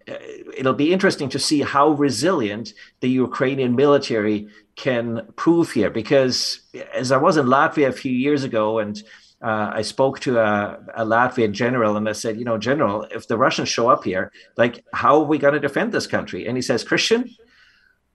it'll 0.57 0.75
be 0.75 0.92
interesting 0.92 1.28
to 1.30 1.38
see 1.38 1.62
how 1.62 1.90
resilient 1.90 2.75
the 3.00 3.09
Ukrainian 3.09 3.75
military 3.75 4.49
can 4.76 5.26
prove 5.35 5.73
here. 5.73 5.90
Because 5.90 6.61
as 6.95 7.11
I 7.11 7.16
was 7.16 7.37
in 7.37 7.47
Latvia 7.47 7.88
a 7.88 7.92
few 7.92 8.12
years 8.12 8.45
ago, 8.45 8.78
and 8.78 9.02
uh, 9.42 9.70
I 9.73 9.82
spoke 9.82 10.20
to 10.20 10.38
a, 10.38 10.78
a, 10.94 11.04
Latvian 11.04 11.52
general 11.52 11.97
and 11.97 12.09
I 12.09 12.12
said, 12.12 12.38
you 12.38 12.44
know, 12.44 12.59
General, 12.59 13.04
if 13.11 13.26
the 13.26 13.38
Russians 13.38 13.70
show 13.70 13.88
up 13.88 14.04
here, 14.04 14.32
like, 14.59 14.85
how 14.92 15.20
are 15.20 15.25
we 15.25 15.38
going 15.38 15.54
to 15.54 15.61
defend 15.61 15.92
this 15.92 16.06
country? 16.06 16.47
And 16.47 16.56
he 16.59 16.62
says, 16.62 16.85
Christian, 16.85 17.35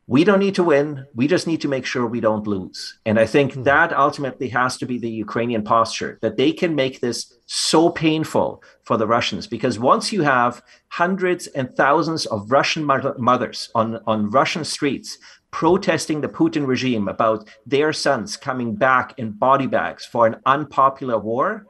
we 0.07 0.23
don't 0.23 0.39
need 0.39 0.53
to 0.55 0.63
win. 0.63 1.07
We 1.15 1.27
just 1.27 1.47
need 1.47 1.61
to 1.61 1.67
make 1.67 1.85
sure 1.85 2.05
we 2.05 2.19
don't 2.19 2.45
lose. 2.45 2.99
And 3.07 3.19
I 3.19 3.25
think 3.25 3.53
mm-hmm. 3.53 3.63
that 3.63 3.91
ultimately 3.91 4.49
has 4.49 4.77
to 4.77 4.85
be 4.85 4.99
the 4.99 5.09
Ukrainian 5.09 5.63
posture 5.63 6.19
that 6.21 6.37
they 6.37 6.51
can 6.51 6.75
make 6.75 6.99
this 6.99 7.33
so 7.47 7.89
painful 7.89 8.61
for 8.83 8.97
the 8.97 9.07
Russians. 9.07 9.47
Because 9.47 9.79
once 9.79 10.13
you 10.13 10.21
have 10.21 10.61
hundreds 10.89 11.47
and 11.47 11.75
thousands 11.75 12.27
of 12.27 12.51
Russian 12.51 12.85
mothers 13.17 13.69
on, 13.73 13.99
on 14.05 14.29
Russian 14.29 14.63
streets 14.63 15.17
protesting 15.55 16.19
the 16.19 16.27
Putin 16.27 16.67
regime 16.67 17.07
about 17.07 17.47
their 17.65 17.93
sons 17.93 18.35
coming 18.35 18.75
back 18.75 19.17
in 19.17 19.31
body 19.31 19.67
bags 19.67 20.05
for 20.05 20.27
an 20.27 20.35
unpopular 20.45 21.17
war, 21.17 21.65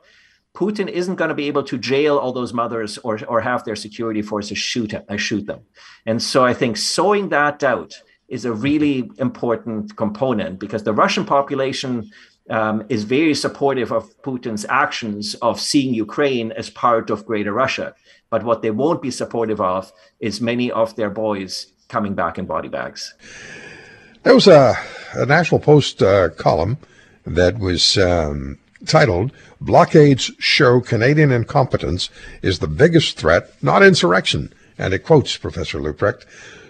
Putin 0.56 0.88
isn't 0.89 1.18
going 1.18 1.30
to 1.30 1.36
be 1.36 1.46
able 1.46 1.62
to 1.62 1.77
jail 1.77 2.18
all 2.18 2.34
those 2.34 2.51
mothers 2.51 2.98
or, 3.04 3.20
or 3.27 3.39
have 3.42 3.63
their 3.63 3.75
security 3.75 4.24
forces 4.24 4.58
shoot, 4.58 4.92
uh, 4.96 5.18
shoot 5.18 5.46
them. 5.46 5.60
And 6.08 6.20
so 6.20 6.44
I 6.44 6.51
think 6.51 6.77
sowing 6.77 7.30
that 7.30 7.60
doubt 7.60 7.94
is 8.27 8.44
a 8.46 8.51
really 8.51 9.12
important 9.20 9.96
component 9.96 10.58
because 10.60 10.82
the 10.82 10.94
Russian 11.04 11.24
population 11.24 12.10
um, 12.50 12.84
is 12.89 13.04
very 13.04 13.36
supportive 13.36 13.92
of 13.92 14.10
Putin's 14.24 14.65
actions 14.68 15.36
of 15.44 15.62
seeing 15.62 15.94
Ukraine 15.94 16.51
as 16.54 16.72
part 16.72 17.12
of 17.12 17.27
Greater 17.27 17.54
Russia. 17.54 17.94
But 18.32 18.46
what 18.46 18.63
they 18.63 18.72
won't 18.72 19.04
be 19.04 19.12
supportive 19.12 19.62
of 19.62 19.94
is 20.20 20.42
many 20.42 20.72
of 20.72 20.96
their 20.96 21.12
boys 21.12 21.68
coming 21.88 22.15
back 22.15 22.39
in 22.39 22.48
body 22.48 22.68
bags. 22.68 23.13
There 24.25 24.34
was 24.34 24.48
a, 24.48 24.75
a 25.13 25.27
National 25.27 25.60
Post 25.60 26.01
uh, 26.01 26.29
column 26.29 26.79
that 27.27 27.60
was 27.60 27.96
um, 27.96 28.58
titled 28.88 29.32
Blockades 29.62 30.32
Show 30.39 30.82
Canadian 30.82 31.32
Incompetence 31.32 32.10
is 32.41 32.58
the 32.58 32.67
Biggest 32.67 33.20
Threat, 33.20 33.51
Not 33.62 33.84
Insurrection. 33.84 34.51
And 34.79 34.96
it 34.96 35.03
quotes 35.03 35.38
Professor 35.38 35.77
Leuprecht. 35.77 36.25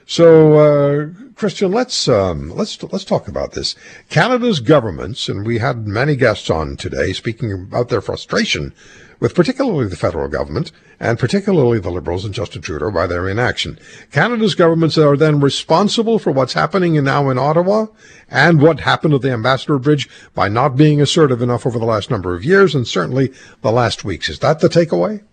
So, 0.07 0.53
uh, 0.53 1.07
Christian, 1.35 1.71
let's 1.71 2.07
um, 2.07 2.51
let's 2.51 2.81
let's 2.83 3.05
talk 3.05 3.27
about 3.27 3.53
this. 3.53 3.75
Canada's 4.09 4.59
governments, 4.59 5.27
and 5.27 5.45
we 5.45 5.57
had 5.57 5.87
many 5.87 6.15
guests 6.15 6.49
on 6.49 6.77
today 6.77 7.11
speaking 7.11 7.51
about 7.51 7.89
their 7.89 8.01
frustration 8.01 8.73
with 9.19 9.33
particularly 9.33 9.87
the 9.87 9.95
federal 9.95 10.27
government 10.27 10.71
and 10.99 11.17
particularly 11.17 11.79
the 11.79 11.89
Liberals 11.89 12.25
and 12.25 12.33
Justin 12.33 12.61
Trudeau 12.61 12.91
by 12.91 13.07
their 13.07 13.27
inaction. 13.27 13.79
Canada's 14.11 14.55
governments 14.55 14.97
are 14.97 15.17
then 15.17 15.39
responsible 15.39 16.19
for 16.19 16.31
what's 16.31 16.53
happening 16.53 17.01
now 17.03 17.29
in 17.29 17.37
Ottawa 17.37 17.87
and 18.29 18.61
what 18.61 18.81
happened 18.81 19.13
at 19.13 19.21
the 19.21 19.31
Ambassador 19.31 19.79
Bridge 19.79 20.09
by 20.33 20.47
not 20.47 20.75
being 20.75 21.01
assertive 21.01 21.41
enough 21.41 21.65
over 21.65 21.79
the 21.79 21.85
last 21.85 22.11
number 22.11 22.35
of 22.35 22.45
years 22.45 22.75
and 22.75 22.87
certainly 22.87 23.33
the 23.61 23.71
last 23.71 24.05
weeks. 24.05 24.29
Is 24.29 24.39
that 24.39 24.59
the 24.59 24.69
takeaway? 24.69 25.23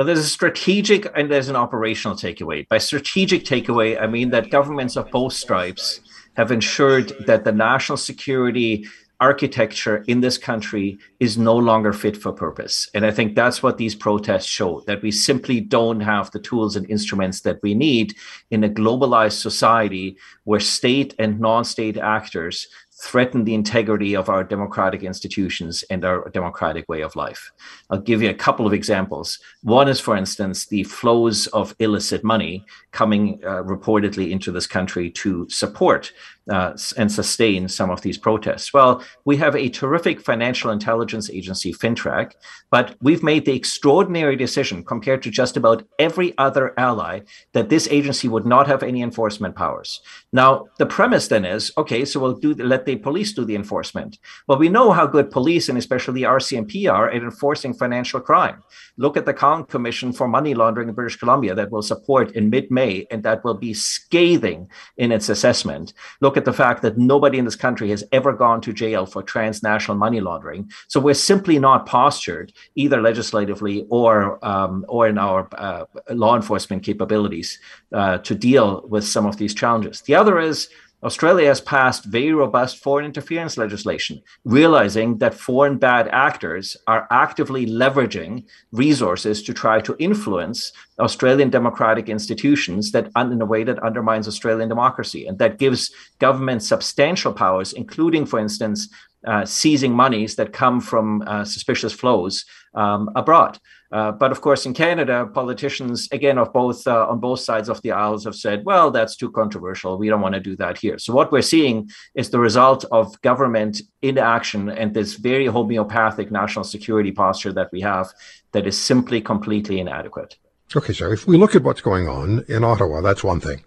Well, 0.00 0.06
there's 0.06 0.20
a 0.20 0.24
strategic 0.24 1.12
and 1.14 1.30
there's 1.30 1.50
an 1.50 1.56
operational 1.56 2.16
takeaway. 2.16 2.66
By 2.68 2.78
strategic 2.78 3.44
takeaway, 3.44 4.00
I 4.00 4.06
mean 4.06 4.30
that 4.30 4.48
governments 4.48 4.96
of 4.96 5.10
both 5.10 5.34
stripes 5.34 6.00
have 6.38 6.50
ensured 6.50 7.12
that 7.26 7.44
the 7.44 7.52
national 7.52 7.98
security 7.98 8.86
architecture 9.20 10.02
in 10.08 10.22
this 10.22 10.38
country 10.38 10.98
is 11.20 11.36
no 11.36 11.54
longer 11.54 11.92
fit 11.92 12.16
for 12.16 12.32
purpose. 12.32 12.88
And 12.94 13.04
I 13.04 13.10
think 13.10 13.34
that's 13.34 13.62
what 13.62 13.76
these 13.76 13.94
protests 13.94 14.46
show 14.46 14.82
that 14.86 15.02
we 15.02 15.10
simply 15.10 15.60
don't 15.60 16.00
have 16.00 16.30
the 16.30 16.40
tools 16.40 16.76
and 16.76 16.88
instruments 16.88 17.42
that 17.42 17.62
we 17.62 17.74
need 17.74 18.14
in 18.50 18.64
a 18.64 18.70
globalized 18.70 19.38
society 19.38 20.16
where 20.44 20.60
state 20.60 21.14
and 21.18 21.38
non 21.38 21.62
state 21.62 21.98
actors 21.98 22.66
threaten 23.00 23.44
the 23.44 23.54
integrity 23.54 24.14
of 24.14 24.28
our 24.28 24.44
democratic 24.44 25.02
institutions 25.02 25.82
and 25.90 26.04
our 26.04 26.28
democratic 26.30 26.86
way 26.88 27.00
of 27.00 27.16
life. 27.16 27.50
I'll 27.88 27.98
give 27.98 28.20
you 28.20 28.28
a 28.28 28.34
couple 28.34 28.66
of 28.66 28.74
examples. 28.74 29.38
One 29.62 29.88
is, 29.88 30.00
for 30.00 30.16
instance, 30.16 30.66
the 30.66 30.84
flows 30.84 31.46
of 31.48 31.74
illicit 31.78 32.22
money 32.22 32.64
coming 32.92 33.40
uh, 33.42 33.62
reportedly 33.62 34.30
into 34.30 34.52
this 34.52 34.66
country 34.66 35.10
to 35.12 35.48
support 35.48 36.12
uh, 36.50 36.76
and 36.96 37.10
sustain 37.10 37.68
some 37.68 37.90
of 37.90 38.02
these 38.02 38.18
protests? 38.18 38.72
Well, 38.72 39.02
we 39.24 39.36
have 39.38 39.56
a 39.56 39.68
terrific 39.68 40.20
financial 40.20 40.70
intelligence 40.70 41.30
agency, 41.30 41.72
FINTRAC, 41.72 42.32
but 42.70 42.96
we've 43.00 43.22
made 43.22 43.44
the 43.44 43.54
extraordinary 43.54 44.36
decision 44.36 44.84
compared 44.84 45.22
to 45.22 45.30
just 45.30 45.56
about 45.56 45.84
every 45.98 46.36
other 46.38 46.72
ally 46.78 47.20
that 47.52 47.68
this 47.68 47.88
agency 47.90 48.28
would 48.28 48.46
not 48.46 48.66
have 48.66 48.82
any 48.82 49.02
enforcement 49.02 49.54
powers. 49.56 50.00
Now, 50.32 50.66
the 50.78 50.86
premise 50.86 51.28
then 51.28 51.44
is 51.44 51.72
okay, 51.76 52.04
so 52.04 52.20
we'll 52.20 52.34
do 52.34 52.54
let 52.54 52.86
the 52.86 52.96
police 52.96 53.32
do 53.32 53.44
the 53.44 53.56
enforcement. 53.56 54.18
Well, 54.46 54.58
we 54.58 54.68
know 54.68 54.92
how 54.92 55.06
good 55.06 55.30
police 55.30 55.68
and 55.68 55.78
especially 55.78 56.20
the 56.20 56.28
RCMP 56.28 56.90
are 56.92 57.10
at 57.10 57.22
enforcing 57.22 57.74
financial 57.74 58.20
crime. 58.20 58.62
Look 58.96 59.16
at 59.16 59.26
the 59.26 59.34
Cullen 59.34 59.64
Commission 59.64 60.12
for 60.12 60.28
Money 60.28 60.54
Laundering 60.54 60.88
in 60.88 60.94
British 60.94 61.16
Columbia 61.16 61.54
that 61.54 61.70
will 61.70 61.82
support 61.82 62.32
in 62.32 62.50
mid 62.50 62.70
May 62.70 63.06
and 63.10 63.22
that 63.22 63.44
will 63.44 63.54
be 63.54 63.74
scathing 63.74 64.68
in 64.96 65.12
its 65.12 65.28
assessment. 65.28 65.92
Look 66.20 66.29
at 66.36 66.44
the 66.44 66.52
fact 66.52 66.82
that 66.82 66.98
nobody 66.98 67.38
in 67.38 67.44
this 67.44 67.56
country 67.56 67.90
has 67.90 68.04
ever 68.12 68.32
gone 68.32 68.60
to 68.62 68.72
jail 68.72 69.06
for 69.06 69.22
transnational 69.22 69.96
money 69.96 70.20
laundering. 70.20 70.70
So 70.88 71.00
we're 71.00 71.14
simply 71.14 71.58
not 71.58 71.86
postured 71.86 72.52
either 72.74 73.00
legislatively 73.00 73.86
or 73.90 74.44
um, 74.44 74.84
or 74.88 75.08
in 75.08 75.18
our 75.18 75.48
uh, 75.56 75.84
law 76.10 76.36
enforcement 76.36 76.82
capabilities 76.82 77.58
uh, 77.92 78.18
to 78.18 78.34
deal 78.34 78.86
with 78.88 79.04
some 79.04 79.26
of 79.26 79.36
these 79.36 79.54
challenges. 79.54 80.02
The 80.02 80.14
other 80.14 80.38
is 80.38 80.68
Australia 81.02 81.46
has 81.46 81.60
passed 81.62 82.04
very 82.04 82.32
robust 82.32 82.82
foreign 82.82 83.06
interference 83.06 83.56
legislation, 83.56 84.20
realizing 84.44 85.16
that 85.18 85.34
foreign 85.34 85.78
bad 85.78 86.08
actors 86.08 86.76
are 86.86 87.06
actively 87.10 87.64
leveraging 87.66 88.44
resources 88.72 89.42
to 89.42 89.54
try 89.54 89.80
to 89.80 89.96
influence 89.98 90.72
Australian 90.98 91.48
democratic 91.48 92.08
institutions 92.10 92.92
that 92.92 93.10
in 93.16 93.40
a 93.40 93.46
way 93.46 93.64
that 93.64 93.82
undermines 93.82 94.28
Australian 94.28 94.68
democracy 94.68 95.26
and 95.26 95.38
that 95.38 95.58
gives 95.58 95.90
government 96.18 96.62
substantial 96.62 97.32
powers, 97.32 97.72
including, 97.72 98.26
for 98.26 98.38
instance, 98.38 98.88
uh, 99.26 99.44
seizing 99.44 99.92
monies 99.92 100.36
that 100.36 100.52
come 100.52 100.80
from 100.80 101.22
uh, 101.26 101.44
suspicious 101.44 101.92
flows 101.92 102.44
um, 102.74 103.08
abroad. 103.16 103.58
Uh, 103.92 104.12
but 104.12 104.30
of 104.30 104.40
course, 104.40 104.66
in 104.66 104.72
Canada, 104.72 105.28
politicians, 105.34 106.08
again, 106.12 106.38
of 106.38 106.52
both 106.52 106.86
uh, 106.86 107.08
on 107.08 107.18
both 107.18 107.40
sides 107.40 107.68
of 107.68 107.82
the 107.82 107.90
aisles, 107.90 108.24
have 108.24 108.36
said, 108.36 108.64
"Well, 108.64 108.90
that's 108.90 109.16
too 109.16 109.30
controversial. 109.30 109.98
We 109.98 110.08
don't 110.08 110.20
want 110.20 110.34
to 110.34 110.40
do 110.40 110.54
that 110.56 110.78
here." 110.78 110.98
So 110.98 111.12
what 111.12 111.32
we're 111.32 111.42
seeing 111.42 111.90
is 112.14 112.30
the 112.30 112.38
result 112.38 112.84
of 112.92 113.20
government 113.22 113.82
inaction 114.02 114.68
and 114.68 114.94
this 114.94 115.14
very 115.14 115.46
homeopathic 115.46 116.30
national 116.30 116.64
security 116.64 117.10
posture 117.10 117.52
that 117.52 117.70
we 117.72 117.80
have, 117.80 118.08
that 118.52 118.66
is 118.66 118.78
simply 118.78 119.20
completely 119.20 119.80
inadequate. 119.80 120.36
Okay, 120.76 120.92
so 120.92 121.10
if 121.10 121.26
we 121.26 121.36
look 121.36 121.56
at 121.56 121.64
what's 121.64 121.80
going 121.80 122.08
on 122.08 122.44
in 122.48 122.62
Ottawa, 122.62 123.00
that's 123.00 123.24
one 123.24 123.40
thing. 123.40 123.64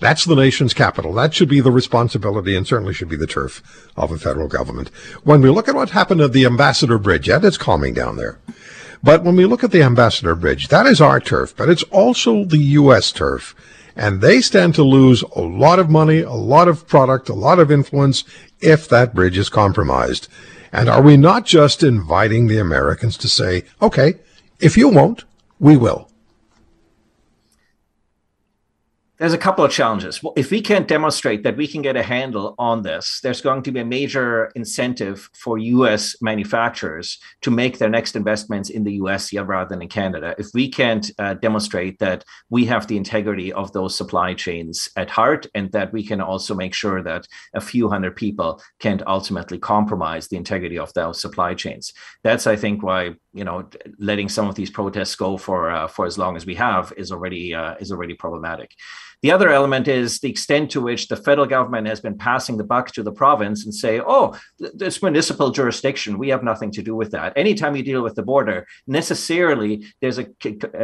That's 0.00 0.26
the 0.26 0.34
nation's 0.34 0.74
capital. 0.74 1.14
That 1.14 1.32
should 1.32 1.48
be 1.48 1.60
the 1.60 1.70
responsibility 1.70 2.54
and 2.54 2.66
certainly 2.66 2.92
should 2.92 3.08
be 3.08 3.16
the 3.16 3.26
turf 3.26 3.62
of 3.96 4.12
a 4.12 4.18
federal 4.18 4.48
government. 4.48 4.88
When 5.24 5.40
we 5.40 5.48
look 5.48 5.68
at 5.68 5.74
what 5.74 5.90
happened 5.90 6.20
at 6.20 6.34
the 6.34 6.44
Ambassador 6.44 6.98
Bridge, 6.98 7.28
yeah, 7.28 7.38
it's 7.42 7.56
calming 7.56 7.94
down 7.94 8.16
there. 8.16 8.38
But 9.02 9.22
when 9.22 9.36
we 9.36 9.44
look 9.44 9.62
at 9.62 9.70
the 9.70 9.82
Ambassador 9.82 10.34
Bridge, 10.34 10.68
that 10.68 10.86
is 10.86 11.00
our 11.00 11.20
turf, 11.20 11.54
but 11.56 11.68
it's 11.68 11.82
also 11.84 12.44
the 12.44 12.58
U.S. 12.58 13.12
turf. 13.12 13.54
And 13.94 14.20
they 14.20 14.40
stand 14.40 14.74
to 14.74 14.82
lose 14.82 15.22
a 15.34 15.40
lot 15.40 15.78
of 15.78 15.88
money, 15.88 16.20
a 16.20 16.32
lot 16.32 16.68
of 16.68 16.86
product, 16.86 17.28
a 17.28 17.34
lot 17.34 17.58
of 17.58 17.70
influence 17.70 18.24
if 18.60 18.88
that 18.88 19.14
bridge 19.14 19.38
is 19.38 19.48
compromised. 19.48 20.28
And 20.72 20.88
are 20.88 21.00
we 21.00 21.16
not 21.16 21.46
just 21.46 21.82
inviting 21.82 22.46
the 22.46 22.58
Americans 22.58 23.16
to 23.18 23.28
say, 23.28 23.64
okay, 23.80 24.14
if 24.60 24.76
you 24.76 24.88
won't, 24.88 25.24
we 25.58 25.76
will? 25.76 26.10
There's 29.18 29.32
a 29.32 29.38
couple 29.38 29.64
of 29.64 29.70
challenges. 29.70 30.20
If 30.36 30.50
we 30.50 30.60
can't 30.60 30.86
demonstrate 30.86 31.42
that 31.44 31.56
we 31.56 31.66
can 31.66 31.80
get 31.80 31.96
a 31.96 32.02
handle 32.02 32.54
on 32.58 32.82
this, 32.82 33.20
there's 33.22 33.40
going 33.40 33.62
to 33.62 33.72
be 33.72 33.80
a 33.80 33.84
major 33.84 34.52
incentive 34.54 35.30
for 35.32 35.56
US 35.58 36.20
manufacturers 36.20 37.18
to 37.40 37.50
make 37.50 37.78
their 37.78 37.88
next 37.88 38.14
investments 38.14 38.68
in 38.68 38.84
the 38.84 38.94
US 38.94 39.32
rather 39.32 39.68
than 39.68 39.82
in 39.82 39.88
Canada. 39.88 40.34
If 40.38 40.48
we 40.52 40.68
can't 40.68 41.10
uh, 41.18 41.34
demonstrate 41.34 41.98
that 42.00 42.24
we 42.50 42.66
have 42.66 42.86
the 42.86 42.96
integrity 42.96 43.52
of 43.52 43.72
those 43.72 43.96
supply 43.96 44.34
chains 44.34 44.88
at 44.96 45.08
heart 45.08 45.46
and 45.54 45.72
that 45.72 45.92
we 45.92 46.02
can 46.02 46.20
also 46.20 46.54
make 46.54 46.74
sure 46.74 47.02
that 47.02 47.26
a 47.54 47.60
few 47.60 47.88
hundred 47.88 48.16
people 48.16 48.60
can't 48.80 49.02
ultimately 49.06 49.58
compromise 49.58 50.28
the 50.28 50.36
integrity 50.36 50.78
of 50.78 50.92
those 50.92 51.20
supply 51.20 51.54
chains. 51.54 51.92
That's, 52.22 52.46
I 52.46 52.56
think, 52.56 52.82
why 52.82 53.14
you 53.32 53.44
know 53.44 53.68
letting 53.98 54.28
some 54.28 54.48
of 54.48 54.54
these 54.54 54.70
protests 54.70 55.14
go 55.14 55.36
for 55.36 55.70
uh, 55.70 55.86
for 55.88 56.06
as 56.06 56.16
long 56.16 56.36
as 56.36 56.46
we 56.46 56.54
have 56.54 56.92
is 56.96 57.12
already 57.12 57.54
uh, 57.54 57.74
is 57.78 57.92
already 57.92 58.14
problematic. 58.14 58.70
The 59.22 59.32
other 59.32 59.50
element 59.50 59.88
is 59.88 60.20
the 60.20 60.30
extent 60.30 60.70
to 60.72 60.80
which 60.80 61.08
the 61.08 61.16
federal 61.16 61.46
government 61.46 61.86
has 61.88 62.00
been 62.00 62.18
passing 62.18 62.56
the 62.56 62.64
buck 62.64 62.92
to 62.92 63.02
the 63.02 63.12
province 63.12 63.64
and 63.64 63.74
say, 63.74 64.00
oh, 64.00 64.36
this 64.58 65.02
municipal 65.02 65.50
jurisdiction, 65.50 66.18
we 66.18 66.28
have 66.28 66.42
nothing 66.42 66.70
to 66.72 66.82
do 66.82 66.94
with 66.94 67.10
that. 67.12 67.32
Anytime 67.36 67.76
you 67.76 67.82
deal 67.82 68.02
with 68.02 68.14
the 68.14 68.22
border, 68.22 68.66
necessarily 68.86 69.84
there's 70.00 70.18
a 70.18 70.26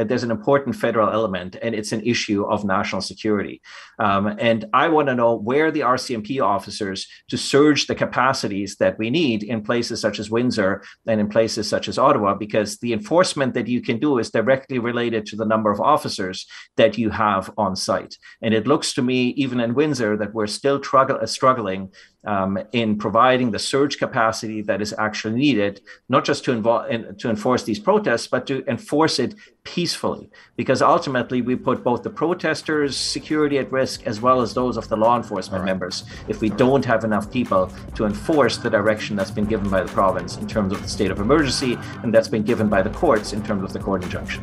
there's 0.05 0.23
an 0.23 0.31
important 0.31 0.77
federal 0.77 1.11
element 1.11 1.57
and 1.63 1.75
it's 1.75 1.93
an 1.93 2.01
issue 2.03 2.45
of 2.45 2.65
national 2.65 3.03
security. 3.03 3.61
Um, 3.99 4.27
and 4.39 4.65
I 4.73 4.89
want 4.89 5.09
to 5.09 5.15
know 5.15 5.35
where 5.35 5.71
the 5.71 5.81
RCMP 5.81 6.43
officers 6.43 7.07
to 7.29 7.37
surge 7.37 7.87
the 7.87 7.95
capacities 7.95 8.77
that 8.77 8.99
we 8.99 9.11
need 9.11 9.43
in 9.43 9.63
places 9.63 10.01
such 10.01 10.19
as 10.19 10.31
Windsor 10.31 10.83
and 11.07 11.21
in 11.21 11.29
places 11.29 11.69
such 11.69 11.89
as 11.89 11.99
Ottawa, 11.99 12.35
because 12.35 12.79
the 12.79 12.93
enforcement 12.93 13.55
that 13.55 13.69
you 13.69 13.83
can 13.83 13.99
do 13.99 14.19
is 14.19 14.31
directly 14.31 14.79
related 14.79 15.27
to 15.27 15.37
the 15.37 15.45
number 15.45 15.71
of 15.71 15.81
officers 15.81 16.47
that 16.77 16.99
you 16.99 17.11
have 17.11 17.53
on 17.57 17.77
site. 17.77 18.17
And 18.41 18.55
it 18.55 18.67
looks 18.67 18.95
to 18.95 19.03
me, 19.03 19.31
even 19.31 19.61
in 19.61 19.75
Windsor, 19.75 20.17
that 20.17 20.33
we're 20.33 20.47
still 20.47 20.81
uh, 20.93 21.27
struggling 21.27 21.91
um, 22.25 22.59
in 22.73 22.97
providing 22.99 23.51
the 23.51 23.59
surge 23.59 23.99
capacity 23.99 24.63
that 24.63 24.81
is 24.81 24.95
actually 24.97 25.35
needed, 25.35 25.81
not 26.09 26.25
just 26.25 26.45
to, 26.45 26.53
involve, 26.53 26.89
to 27.19 27.29
enforce 27.29 27.65
these 27.65 27.81
protests, 27.81 28.29
but 28.29 28.47
to 28.47 28.65
enforce 28.69 29.19
it 29.19 29.35
peacefully. 29.65 30.31
Because 30.57 30.83
ultimately, 30.83 31.43
we 31.43 31.57
put 31.57 31.83
both 31.83 32.03
the 32.03 32.11
protesters' 32.11 32.97
security 32.97 33.59
at 33.59 33.71
risk 33.73 34.07
as 34.07 34.21
well 34.21 34.41
as 34.41 34.55
those 34.55 34.77
of 34.77 34.89
the 34.89 34.97
law 34.97 35.17
enforcement 35.17 35.63
right. 35.63 35.67
members 35.67 36.05
if 36.29 36.41
we 36.41 36.49
don't 36.49 36.85
have 36.85 37.05
enough 37.05 37.31
people 37.31 37.73
to 37.95 38.05
enforce 38.05 38.57
the 38.57 38.71
direction 38.71 39.17
that's 39.17 39.31
been 39.31 39.45
given 39.45 39.69
by 39.69 39.83
the 39.83 39.93
province 39.93 40.37
in 40.37 40.47
terms 40.47 40.73
of 40.73 40.83
the 40.83 40.89
state 40.89 41.11
of 41.11 41.19
emergency 41.19 41.79
and 42.03 42.15
that's 42.15 42.29
been 42.29 42.43
given 42.43 42.69
by 42.69 42.83
the 42.83 42.91
courts 42.91 43.33
in 43.33 43.43
terms 43.43 43.63
of 43.63 43.73
the 43.73 43.79
court 43.79 44.03
injunction. 44.05 44.43